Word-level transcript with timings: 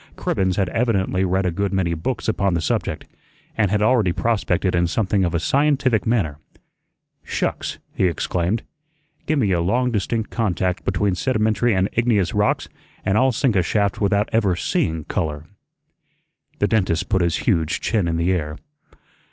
Cribbens 0.15 0.55
had 0.55 0.67
evidently 0.69 1.23
read 1.23 1.45
a 1.45 1.51
good 1.51 1.71
many 1.71 1.93
books 1.93 2.27
upon 2.27 2.55
the 2.55 2.59
subject, 2.59 3.05
and 3.55 3.69
had 3.69 3.83
already 3.83 4.11
prospected 4.11 4.73
in 4.73 4.87
something 4.87 5.23
of 5.23 5.35
a 5.35 5.39
scientific 5.39 6.07
manner. 6.07 6.39
"Shucks!" 7.23 7.77
he 7.93 8.05
exclaimed. 8.07 8.63
"Gi' 9.27 9.35
me 9.35 9.51
a 9.51 9.61
long 9.61 9.91
distinct 9.91 10.31
contact 10.31 10.83
between 10.85 11.13
sedimentary 11.13 11.75
and 11.75 11.87
igneous 11.93 12.33
rocks, 12.33 12.67
an' 13.05 13.15
I'll 13.15 13.31
sink 13.31 13.55
a 13.55 13.61
shaft 13.61 14.01
without 14.01 14.27
ever 14.31 14.55
SEEING 14.55 15.03
'color.'" 15.03 15.45
The 16.57 16.67
dentist 16.67 17.07
put 17.07 17.21
his 17.21 17.35
huge 17.45 17.79
chin 17.79 18.07
in 18.07 18.17
the 18.17 18.31
air. 18.31 18.57